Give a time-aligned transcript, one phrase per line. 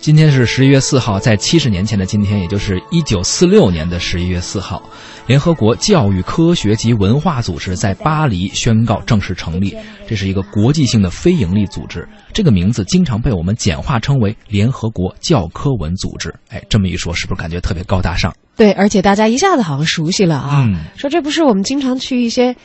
[0.00, 4.82] 今天是十一月四号，在七十年前的今天，也就是一九四六年的十一月四号，
[5.26, 9.76] 联合国教育、科学及文化组织在巴黎宣告正式成立。
[10.08, 16.34] 这是一个国际性的非营利组织，这个名字经常被我们简化称为联合国教科文组织。
[16.48, 18.34] 哎，这么一说，是不是感觉特别高大上？
[18.56, 20.64] 对，而且大家一下子好像熟悉了啊。
[20.66, 22.56] 嗯说这不是我们经常去一些。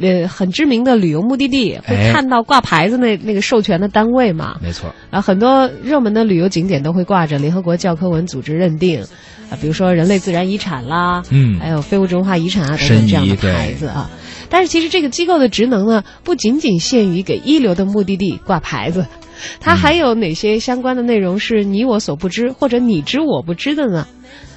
[0.00, 4.56] 呃，很知名的旅游目的地会哎看到挂牌子那那个授权的单位嘛？
[4.60, 9.00] 没错，啊，很多热门的旅游景点都会挂着联合国教科文组织认定，
[9.50, 14.10] 啊，比如说人类自然遗产啦，嗯还有非物质文化遗产啊等等这样的牌子啊。
[14.50, 19.06] 但是其实这个机构的职能呢，不仅仅限于给一流的目的地挂牌子，
[19.60, 24.06] 它还有哪些相关的内容是你我所不知或者你知我不知的呢？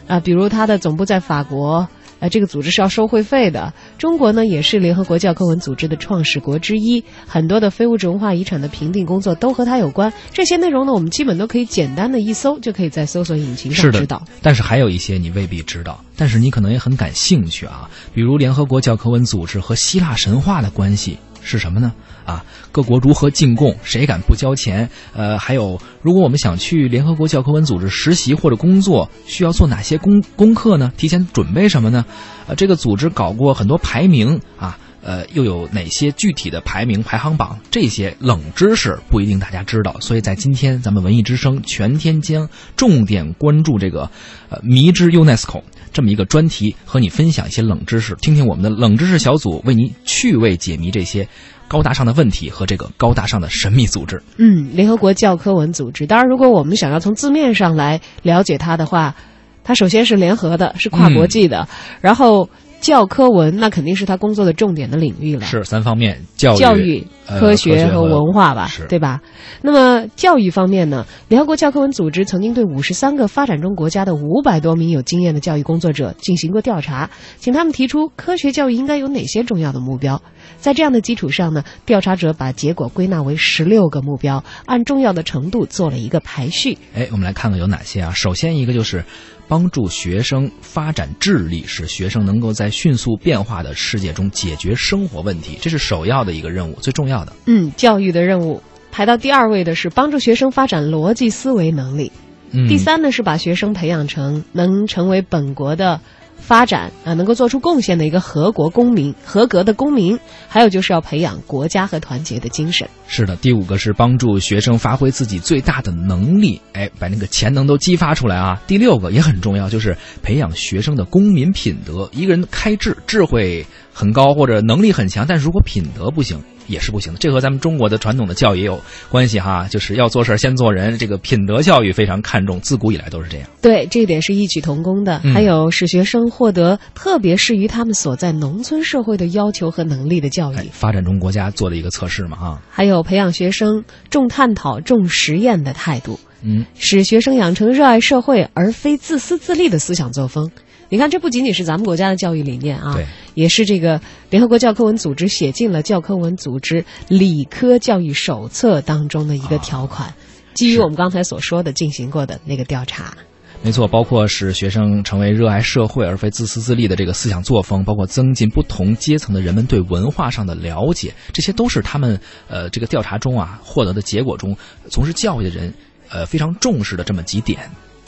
[0.08, 1.88] 啊，比如它的总部在法国。
[2.20, 3.74] 呃，这个组织是要收会费的。
[3.98, 10.12] 中国呢，也是联合国教科文组织的创始国之一，很多的非物质文化遗产的评定工作都和它有关。
[10.34, 14.24] 这些内容呢，我们基本都可以简单的一搜，就可以在搜索引擎上知道。
[14.42, 17.90] 但是还有一些你未必知道，但是你可能也很感兴趣啊。
[18.14, 21.94] 比如联合国教科文组织和希腊神话的关系是什么呢？
[22.26, 23.76] 啊，各国如何进贡？
[23.84, 24.90] 谁敢不交钱？
[25.14, 30.92] 呃，还有，如果我们想去联合国教科文组织实习或者工作，需要做哪些功功课呢？
[30.98, 32.06] 提前准备什么呢？
[32.48, 34.78] 呃，这个组织搞过很多排名啊。
[35.04, 37.58] 呃，又有哪些具体的排名排行榜？
[37.72, 44.12] 这些冷知识不一定大家知道，所以在今天咱们文艺之声全天将重点关注这个，
[44.50, 45.62] 呃，迷之 UNESCO
[45.98, 51.28] 这么一个专题，和你分享一些冷知识，听听我们的冷知识小组为您趣味解谜这些
[51.68, 54.22] 高大上的问题和这个高大上的神秘组织。
[54.38, 56.06] 嗯，联合国教科文组织。
[56.06, 59.16] 当然，如果我们想要从字面上来了解它的话，
[59.64, 61.68] 它首先是联合的，是跨国际的，
[62.00, 62.48] 然后
[62.80, 65.46] 教科文那肯定是他工作的重点的领域了。
[65.46, 69.22] 是三方面：教育、教育、呃科学和文化吧，是对吧？
[69.62, 71.06] 那么教育方面呢？
[71.28, 80.22] 联合国教科文组织曾经对五十三个发展中国家的五百多名有经验的教育工作者进行过调查，请他们提出科学教育应该有哪些重要的目标。
[80.58, 86.78] 在这样的基础上呢，调查者把结果归纳为十六个目标，按重要的程度做了一个排序。
[86.96, 88.12] 哎，我们来看看有哪些啊？
[88.12, 89.04] 首先一个就是
[89.48, 97.34] 帮助学生发展智力，使学生能够在迅速变化的世界中解决生活问题，这是首要的一个任务，最重要的。
[97.46, 102.12] 嗯，教育的任务排到第二位的是帮助学生发展逻辑思维能力。
[102.52, 106.02] 嗯，第三呢是把学生培养成能成为本国的
[106.38, 110.18] 发展啊、能够做出贡献的一个合国公民、合格的公民。
[110.48, 112.88] 还有就是要培养国家和团结的精神。
[113.08, 118.62] 是的，第五个是帮助学生发挥自己最大的能力，哎，把那个潜能都激发出来啊。
[118.66, 122.10] 第六个也很重要，就是培养学生的公民品德。
[122.12, 123.66] 一个人开智，智慧
[123.98, 127.18] 很高或者能力很强，但是如果品德不行，也是不行的。
[127.18, 133.50] 这和咱们中国的传统的教育也有关系哈，就是要做事儿先做人，这个品德教育非常看重，自古以来都是这样。
[133.60, 135.20] 对，这一点是异曲同工的。
[135.24, 140.58] 嗯还有使学生获得特别适于他们所在农村社会的要求和能力的教育。
[140.58, 150.52] 哎，发展中国家做的一个测试嘛哈，还有培养学生重探讨、重实验的态度，嗯，使学生养成热爱社会而非自私自利的思想作风。
[150.90, 154.00] 你看，这不仅仅是咱们国家的教育理念啊，对，也是这个
[154.30, 160.14] 联合国教科文组织写进了教科文组织理科教育手册当中的一个条款，
[160.54, 163.18] 基于我们刚才所说的进行过的那个调查。
[163.64, 172.18] 没错，包括使学生成为热爱社会而非自私自利的这个思想作风，包括增进不同阶层的人们对文化上的了解，这些都是他们
[172.48, 174.56] 呃这个调查中啊获得的结果中，
[174.90, 175.74] 从事教育的人
[176.10, 177.60] 呃非常重视的这么几点。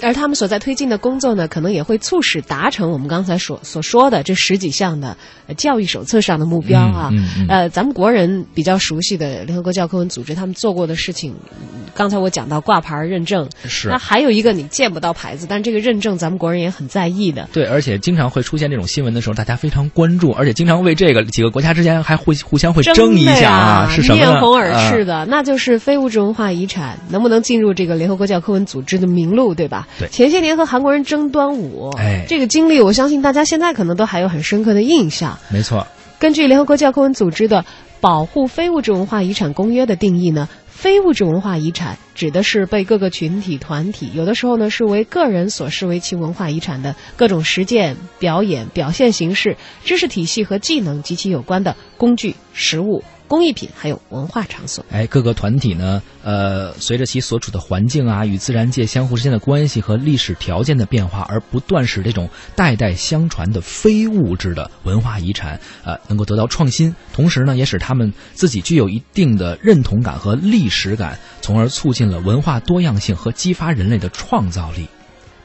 [0.02, 5.16] 而他们所在推进的工作呢，可能也会促使达成我们刚才所所说的这十几项的
[5.48, 7.10] 呃教育手册上的目标啊。
[7.12, 17.50] 嗯嗯嗯呃，咱们国人比较熟悉的联合国教科文组织，他们做过的事情，嗯刚才我讲到挂牌认证，是那还有一个你见不到牌子，但这个认证咱们国人也很在意的。
[17.52, 24.18] 对，而且经常会出现这种新闻的时候，大家非常关注，而且经常为这个几个国家之间还互互相会争一的下啊，是什么？
[24.18, 29.88] 面红耳赤啊的，那就是非物质文化遗产能不能进入这个联合国教科文组织的名录，对吧？
[29.98, 30.08] 对。
[30.10, 32.26] 前些年和韩国人争端午，哎。
[32.28, 35.40] 这个经历，我相信大家现在可能都还有很深刻的印象。
[35.50, 35.88] 没错，
[36.20, 37.62] 根据联合国教科文组织的
[38.02, 54.84] 《保护非物质文化遗产公约》的定义呢，非物质文化遗产指的是被各个群体、团体，有的时候呢是为个人所视为其文化遗产的各种实践、表演、表现形式、知识体系和技能及其有关的工具、实物、工艺品，还有文化场所。
[54.92, 66.94] 哎，各个团体呢，呃，随着其所处的环境啊，与自然界相互之间的关系和历史条件的变化，而不断使这种代代相传的非物质的文化遗产，呃，能够得到创新。
[67.14, 74.88] 同时呢，也使他们自己具有一定的认同感和历史感，从而促进了文化多样性和激发人类的创造力。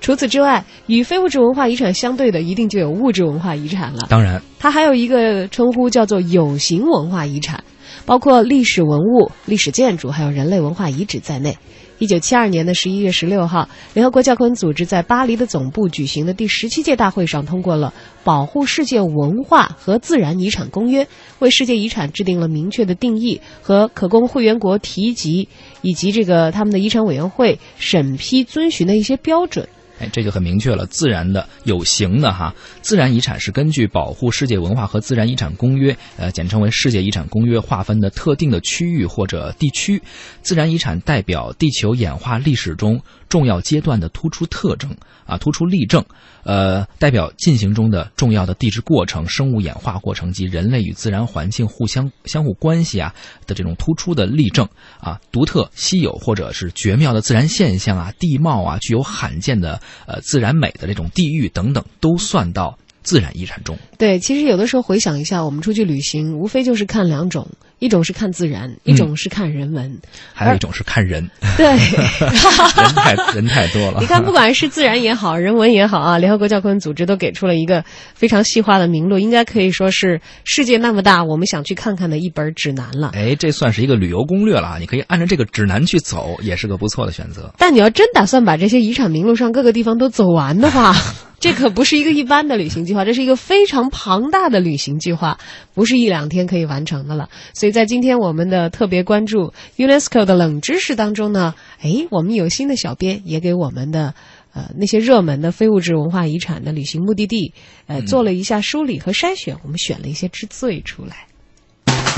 [0.01, 4.07] 除此之外，与非物质文化遗产相对的，一定就有物质文化遗产了。
[4.11, 7.65] 当然，它还有一个称呼叫做有形文化遗产，
[8.07, 11.57] 包括历史文物、历史建筑，还有人类文化遗址在内。
[12.01, 21.05] 一九七二年的十一月十六号，联合国教科文组织在巴黎的总部举行的第十七届大会上通过了《保护世界文化和自然遗产公约》，
[21.39, 25.49] 为世界遗产制定了明确的定义和可供会员国提及，
[25.83, 29.69] 以及这个他们的遗产委员会审批遵循的一些标准。
[29.99, 30.87] 哎，这就很明确了。
[30.87, 40.03] 自然的、有形的哈，自然遗产是根据《保护世界文化和自然遗产公约》呃，简称为《世界遗产公约》划分的特定的区域或者地区。
[40.43, 44.97] 自然遗产代表地球演化历史中重要阶段的突出特征
[45.27, 46.05] 啊，突出例证。
[46.45, 53.15] 呃，代表进行中的重要的地质过程、生物演化过程及人类与自然环境互相相互关系啊
[53.47, 54.69] 的这种突出的例证
[55.01, 63.79] 啊，独特、稀有或者是绝妙的自然现象啊，地貌啊，具有罕见的呃自然美的这种地域等等，都算到自然遗产中。
[63.97, 67.47] 对，其实有的时候回想一下，我们出去旅行，无非就是看两种。
[67.81, 70.01] 一种是看自然，一种是看人文，
[70.33, 71.29] 还有一种是看人。
[71.59, 73.99] 对， 人太人太多了。
[74.01, 77.85] 你看，不管是自然也好，人文也好啊，联合国教科文组织都给出了一个
[78.15, 83.11] 非常细化的名录，应该可以说是世界那么大，我们想去看看的一本指南了。
[83.13, 84.79] 哎，这算是一个旅游攻略了啊！
[84.79, 87.53] 你可以按照这个指南去走，也是个不错的选择。
[87.59, 90.95] 但你要真打算把这些遗产名录上各个地方都走完的话，
[91.45, 95.39] 这可不是一个一般的旅行计划，这是一个非常庞大的旅行计划，
[95.75, 97.29] 不是一两天可以完成的了。
[97.53, 104.15] 所以在今天我们的特别关注 UNESCO 的冷知识当中呢，哎，我们有新的小编也给我们的
[104.55, 107.53] 呃那些热门的非物质文化遗产的旅行目的地，
[107.89, 111.27] 呃做了一下梳理和筛选，我们选了一些之最出来。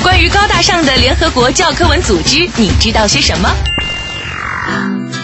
[0.04, 3.50] 关于高大上的联合国教科文组织，你知道些什么？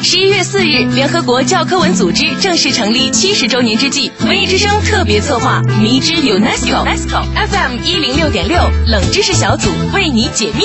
[0.02, 6.84] 十一月四日，联合国教科文组织正式成立七十周年之际，文艺之声特别策划《迷之 UNESCO》
[7.48, 10.64] FM 一零六点六冷知识小组为你解密。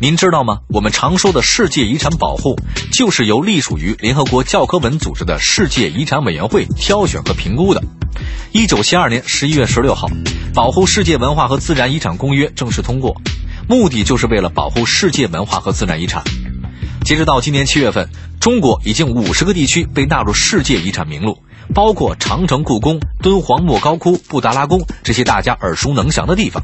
[0.00, 0.58] 您知道吗？
[0.68, 2.56] 我们常说的世界遗产保护，
[2.92, 7.82] 就是由隶属于联合国教科文组织的世界遗产委员会挑选和评估的。
[8.50, 10.08] 一九七二年十一月十六号，
[10.54, 13.14] 《保护世界文化和自然遗产公约》正式通过，
[13.68, 16.22] 目的就是为了保护世界文化和自然遗产。
[17.04, 18.08] 截止到今年七月份，
[18.40, 21.38] 中国已经五十个地区被纳入世界遗产名录，
[21.74, 26.62] 包括长城、故宫、敦煌莫高窟、布达拉宫这些大家耳熟能详的地方。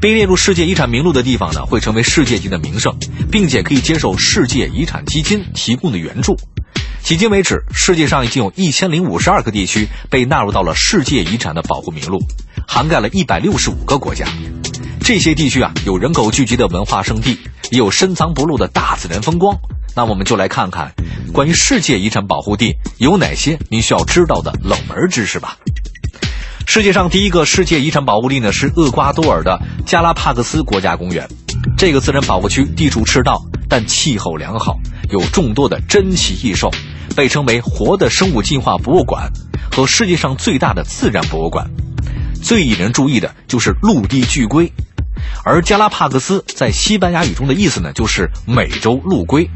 [0.00, 2.96] 被列入世界遗产名录的地方呢，会成为世界级的名胜，
[3.30, 6.36] 并且可以接受世界遗产基金提供的援助。
[7.04, 12.18] 迄今为止，世界上已经有一千零五十二个地区被纳入到了世界遗产的保护名录，
[12.66, 14.26] 涵盖了一百六十五个国家。
[15.04, 17.38] 这些地区啊，有人口聚集的文化圣地，
[17.72, 19.58] 也有深藏不露的大自然风光。
[19.96, 20.92] 那我们就来看看，
[21.32, 25.56] 关于世界遗产保护地有哪些您需要知道的冷门知识吧。
[26.66, 31.26] 世界上第一个世界遗产保护地呢，是厄瓜多尔的加拉帕克斯国家公园。
[31.78, 34.76] 这个自然保护区地处赤道，但气候良好，
[35.10, 36.70] 有众多的珍奇异兽，
[37.16, 39.32] 被称为“活的生物进化博物馆”
[39.72, 41.70] 和世界上最大的自然博物馆。
[42.42, 44.70] 最引人注意的就是陆地巨龟。
[45.44, 49.48] 而加拉帕戈斯在西班牙语中的意思呢，就是美洲陆龟。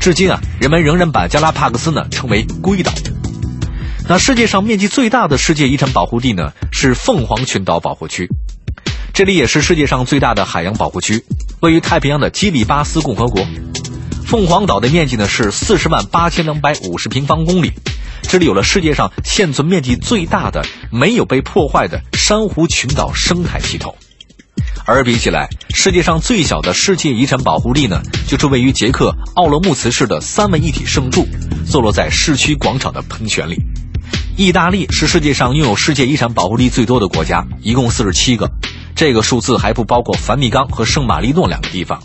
[0.00, 2.92] 至今啊，人们仍然把加拉帕戈斯呢称为龟岛。
[4.08, 8.28] 那世界上面积最大的世界遗产保护地呢，是凤凰群岛保护区。
[9.12, 11.24] 这里也是世界上最大的海洋保护区，
[11.60, 13.44] 位于太平洋的基里巴斯共和国。
[14.24, 17.72] 凤凰岛的面积呢是四十万八千两百五十平方公里，
[18.22, 23.96] 这里有了世界上现存面积最大的没有被破坏的珊瑚群岛生态系统。
[24.88, 31.26] 而比起来，世界上最小的世界遗产保护地呢，就是位于捷克奥罗穆茨市的三位一体圣柱，
[31.66, 33.56] 坐落在市区广场的喷泉里。
[34.36, 38.48] 意大利是世界上拥有世界遗产保护地最多的国家，一共四十七个，
[38.94, 42.00] 这个数字还不包括梵蒂冈和圣马力诺两个地方。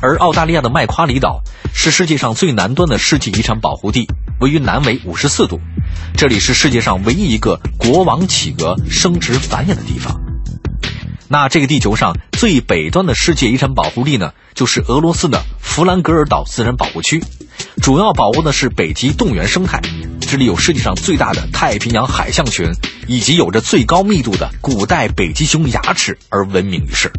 [0.00, 1.42] 而澳大利亚的麦夸里岛
[1.74, 4.06] 是世界上最南端的世界遗产保护地，
[4.38, 5.58] 位于南纬五十四度，
[6.16, 10.25] 这里是世界上唯一一个国王企鹅生殖繁衍的地方。
[11.28, 17.22] 那这个地球上最北端的世界遗产保护地呢，就是俄罗斯的弗兰格尔岛自然保护区，
[17.82, 19.80] 主要保护的是北极冻原生态。
[20.20, 22.72] 这里有世界上最大的太平洋海象群
[23.06, 27.12] 以及有着最高密度的古代北极熊牙齿而闻名于世。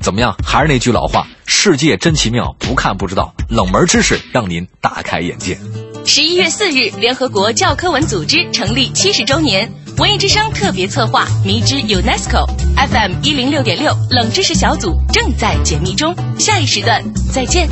[0.00, 0.36] 怎么样？
[0.44, 5.58] 还是那句老话，世界真奇妙，不看不知道，冷门知识让您大开眼界。
[6.04, 12.44] 十一月四日，联合国教科文组织成立七十周年，文艺之声特别策划《迷之 UNESCO》
[12.88, 17.66] FM 一零六点六冷知识小组正在解密中，下一时段再见。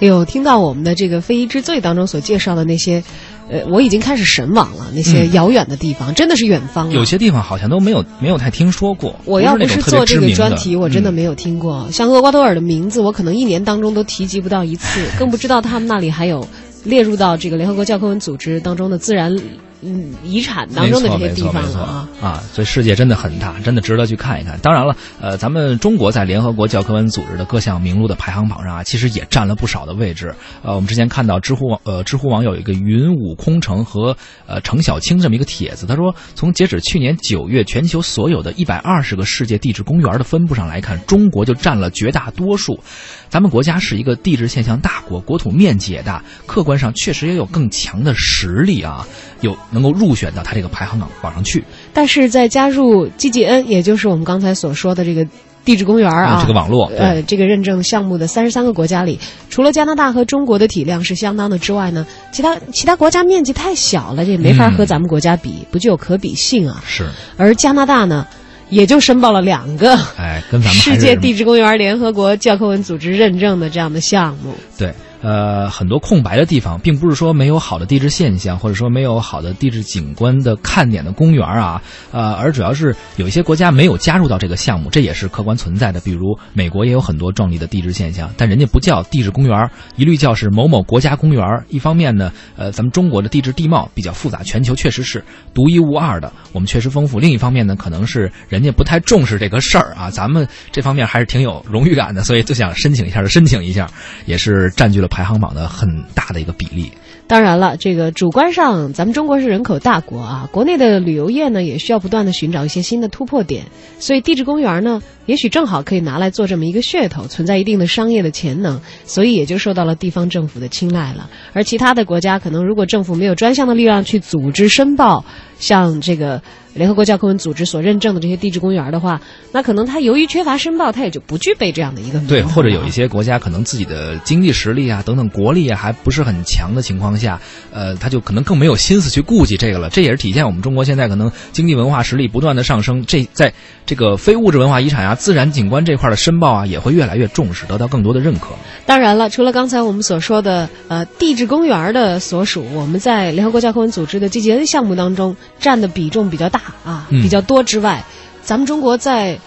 [0.00, 3.02] 哎呦听到我们的这个《非遗之最》当中所介绍的那些，
[3.50, 4.86] 呃，我已经开始神往了。
[4.94, 6.90] 那些遥远的地方，真的是远方。
[6.90, 9.14] 有些地方好像都没有没有太听说过。
[9.24, 11.88] 我要不是做这个专题，我真的嗯没有听过。
[11.90, 16.46] 像厄瓜多尔的名字，我可能一年当中都提及不到一次，更不知道他们那里还有
[16.84, 19.34] 列入到这个联合国教科文组织当中的自然
[19.82, 22.08] 嗯遗产当中的这些地方啊。
[22.20, 24.58] 啊，所以世界真的很大，真的值得去看一看。
[24.60, 30.34] 当然了，呃，咱们中国在联合国教科文组织的各项名录的排行榜上啊，其实也占了不少的位置。
[30.62, 34.16] 呃，我们之前看到知乎网呃知乎网有一个云武空城和
[34.46, 42.80] 呃程小青这么一个帖子，他说，从截止去年九月全球所有的一百二十个世界地质公园的分布上来看，中国就占了绝大多数。
[43.28, 49.06] 咱们国家是一个地质现象大国，国土面积也大，客观上确实也有更强的实力啊，
[49.40, 51.64] 有能够入选到他这个排行榜榜上去。
[51.92, 55.26] 但是在加入 GGN，也就是我们刚才所说的这个
[55.64, 59.18] 地质公园啊，嗯这个网络对呃，这个认证项目的三十三个国家里，
[59.50, 66.82] 除了加拿大和中国的体量是相当的之外呢，其他其他国家面积太小了，这也没法和嗯咱们国家比，不具有可比性啊。
[66.86, 67.06] 是，
[67.36, 68.26] 而加拿大呢，
[68.70, 74.54] 也就申报了两个哎，跟咱们世界地质公园联合国教科文组织认证的这样的项目。
[74.78, 81.82] 对，呃，很多空白的地方，并不是说没有好的地质现象，或者说没有好的地质景观的看点的公园啊，
[82.12, 86.00] 呃，而主要是有一些国家没有加入到这个项目，这也是客观存在的。
[86.00, 91.44] 比如美国也有很多壮丽的地质现象，但人家不叫地质公园，一律叫是某某国家公园。
[91.68, 97.18] 一方面呢，呃，咱们中国的地质地貌比较复杂，全球确实是独一无二的，我们确实丰富。
[97.18, 103.90] 另一方面呢，可能是人家不太重视这个事儿啊，咱们这方面还是挺有荣誉感的，所以就想申请一下就申请一下，
[104.26, 106.92] 也是占据了排行榜的很大的一个比例。
[107.26, 113.64] 当然了，这个主观上，咱们中国是人口大国啊，国内的旅游业呢也需要不断的寻找一些新的突破点，
[113.98, 121.28] 所以地质公园呢，也许正好可以拿来做这么一个噱头，存在一定的商业的潜能，所以也就受到了地方政府的青睐了。
[121.52, 125.22] 而其他的国家，可能如果政府没有专项的力量去组织申报，
[125.58, 126.40] 像这个
[126.74, 137.40] 联合国教科文组织所认证的这些地质公园的话，那可能它由于缺乏申报，它也就不具备这样的一个名对，或者有一些国家可能自己的经济实力啊等等国力啊还不是很强的情况下，
[137.72, 139.90] 呃，他就可能更没有心思去顾及这个了。
[139.90, 143.52] 这也是体现我们中国现在可能经济文化实力不断的上升，这在
[143.84, 148.50] 这个非物质文化遗产啊、自然景观这块的申报啊，也会越来越重视，得到更多的认可。
[148.86, 158.04] 当然了，除了刚才我们所说的呃地质公园的所属，我们在联合国教科文组织的 GGN 项目当中占的比重比较大啊，嗯比较多之外，
[158.42, 159.38] 咱们中国在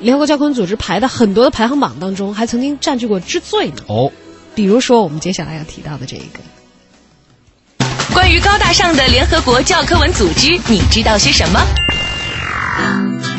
[0.00, 3.82] 联合国教科文组织排的很多的排行榜当中，还曾经占据过之最呢。
[3.86, 4.12] 哦，
[4.54, 6.40] 比如说我们接下来要提到的这一个。
[8.12, 11.60] 关于高大上的联合国教科文组织，你知道些什么？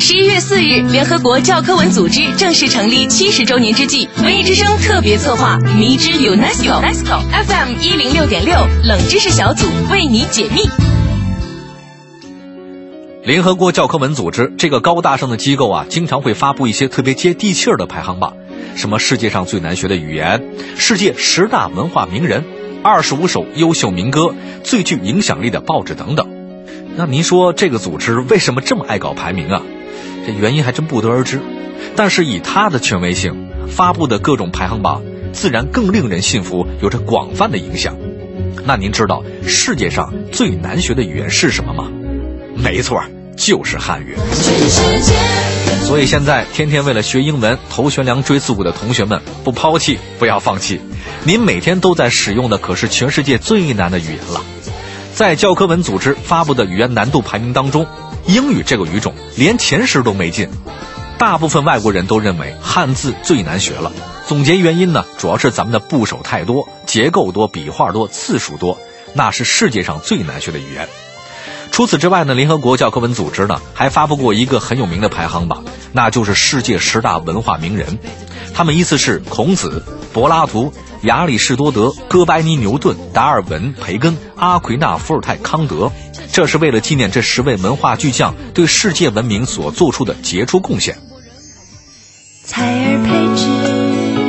[0.00, 6.82] 十一月四日，联合国教科文组织正式成立七十周年之际，文艺之声特别策划《迷之 UNESCO》
[7.46, 10.68] FM 一零六点六冷知识小组为你解密。
[13.24, 18.36] 联合国教科文组织这个高大上的机构啊，经常会发布一些特别接地气儿的排行榜，
[18.76, 22.44] 什么世界上最难学的语言、世界十大文化名人、
[22.82, 26.28] 二十五首优秀民歌、最具影响力的报纸等等。
[26.96, 29.62] 那您说这个组织为什么这么爱搞排名啊？
[30.26, 31.40] 这原因还真不得而知。
[31.96, 35.02] 但是以它的权威性，发布的各种排行榜
[35.32, 37.96] 自然更令人信服，有着广泛的影响。
[38.66, 41.90] 那您知道世界上最难学的语言是什么吗？
[42.56, 43.02] 没错，
[43.36, 44.16] 就是汉语。
[45.86, 50.80] 所以现在天天为了学英文头悬梁锥刺股的同学们，不抛弃，不要放弃。
[51.24, 54.42] 您每天都在使用的可是全世界最难的语言了。
[55.14, 57.86] 在教科文组织发布的语言难度排名当中，
[58.26, 60.48] 英语这个语种连前十都没进。
[61.18, 63.92] 大部分外国人都认为汉字最难学了。
[64.26, 68.78] 总结原因呢，主要是咱们的部首太多、结构多、笔画多、次数多，
[69.12, 70.88] 那是世界上最难学的语言。
[71.74, 77.98] 除此之外呢，联合国教科文组织呢还发布过一个很有名的排行榜，那就是世界十大文化名人，
[78.54, 85.90] 他们依次是孔子、柏拉图、亚里士多德、哥白尼、牛顿、达尔文、培根、阿奎那、伏尔泰、康德。
[86.30, 90.96] 这是为了纪念这十位文化巨匠对世界文明所做出的杰出贡献。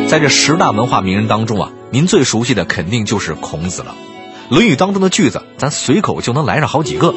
[0.09, 3.93] 在这十大文化名人当中啊，您最熟悉的肯定就是孔子了，
[4.51, 7.13] 《论语》当中的句子，咱随口就能来上好几个。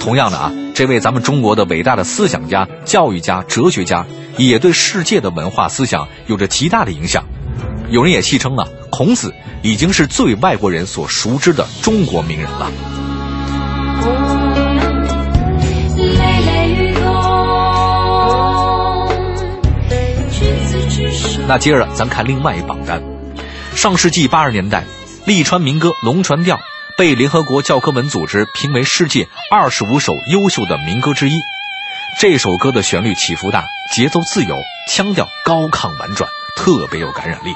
[0.00, 4.06] 同样的啊，这位咱们中国的伟大的思想家、教育家、哲学家，
[4.38, 7.22] 也对世界的文化思想有着极大的影响。
[7.90, 12.72] 有人也戏称啊，孔子已经是最外国人所熟知的中国名人了。
[21.46, 23.02] 那接着咱看另外一榜单，
[23.74, 24.84] 上世纪八十年代，
[25.26, 26.56] 利川民歌《龙船调》
[27.00, 31.32] 被联合国教科文组织评为世界二十五首优秀的民歌之一。
[32.20, 34.54] 这首歌的旋律起伏大，节奏自由，
[34.86, 37.54] 腔调高亢婉转，特别有感染力。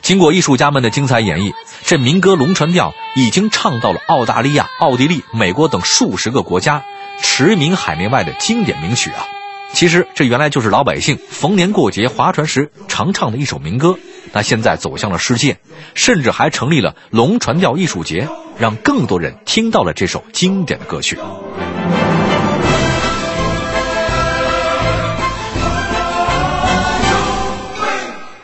[0.00, 1.52] 经过艺术家们的精彩演绎，
[1.84, 6.82] 这民歌《龙船调》已经唱到了澳大利亚、奥地利、美国等数十个国家，
[7.20, 9.28] 驰名海内外的经典名曲啊！
[9.74, 13.98] 其实这原来就是老百姓逢年过节划船时常唱的一首民歌，
[14.32, 15.58] 那现在走向了世界，
[15.94, 21.18] 甚至还成立了龙船调艺术节，让更多人听到了这首经典的歌曲。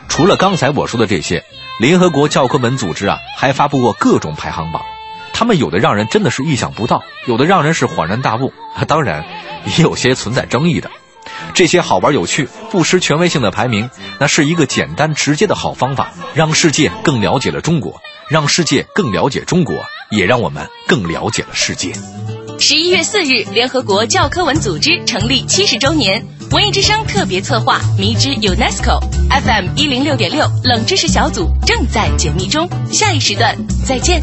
[0.07, 1.43] 除了刚才我说的这些，
[1.79, 4.81] 联合国教科文组织啊还发布过各种排行榜，
[5.33, 8.53] 他们有的让人真的是意想不到，有的让人是恍然大悟，
[8.87, 9.25] 当然
[9.65, 10.89] 也有些存在争议的。
[11.55, 19.73] 这些好玩有趣、不失权威性的排名，那是一个简单直接的好方法，让世界更了解了中国，让世界更了解中国，
[20.11, 21.93] 也让我们更了解了世界。
[22.59, 28.99] 十一月四日，联合国教科文组织成立七十周年，文艺之声特别策划《迷之 UNESCO》
[29.41, 34.21] FM 一零六点六冷知识小组正在解密中，下一时段再见。